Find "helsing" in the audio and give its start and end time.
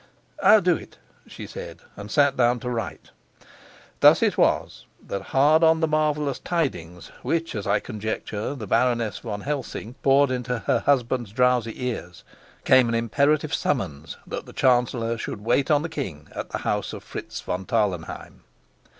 9.41-9.93